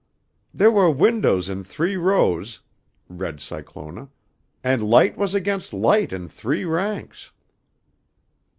"There 0.51 0.71
were 0.71 0.89
windows 0.89 1.47
in 1.47 1.63
three 1.63 1.95
rows," 1.95 2.61
read 3.07 3.39
Cyclona, 3.39 4.09
"and 4.63 4.81
light 4.81 5.15
was 5.15 5.35
against 5.35 5.73
light 5.73 6.11
in 6.11 6.27
three 6.27 6.65
ranks." 6.65 7.31